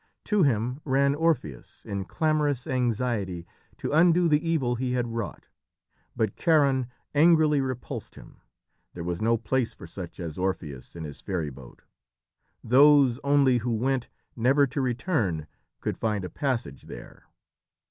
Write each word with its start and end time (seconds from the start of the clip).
To 0.25 0.41
him 0.41 0.81
ran 0.83 1.13
Orpheus, 1.13 1.85
in 1.85 2.05
clamorous 2.05 2.65
anxiety 2.65 3.45
to 3.77 3.91
undo 3.93 4.27
the 4.27 4.49
evil 4.49 4.73
he 4.73 4.93
had 4.93 5.09
wrought. 5.09 5.45
But 6.15 6.35
Charon 6.35 6.87
angrily 7.13 7.61
repulsed 7.61 8.15
him. 8.15 8.41
There 8.95 9.03
was 9.03 9.21
no 9.21 9.37
place 9.37 9.75
for 9.75 9.85
such 9.85 10.19
as 10.19 10.39
Orpheus 10.39 10.95
in 10.95 11.03
his 11.03 11.21
ferry 11.21 11.51
boat. 11.51 11.83
Those 12.63 13.19
only 13.23 13.59
who 13.59 13.75
went, 13.75 14.09
never 14.35 14.65
to 14.65 14.81
return, 14.81 15.45
could 15.81 15.99
find 15.99 16.25
a 16.25 16.31
passage 16.31 16.81
there. 16.87 17.25